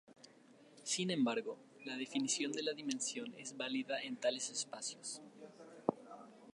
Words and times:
Sin 0.83 1.11
embargo, 1.11 1.57
la 1.85 1.95
definición 1.95 2.51
de 2.53 2.63
la 2.63 2.73
dimensión 2.73 3.35
es 3.37 3.55
válida 3.55 4.01
en 4.01 4.15
tales 4.17 4.49
espacios. 4.49 5.21